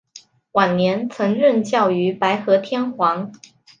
[0.53, 3.31] 晚年曾任教于白河天皇。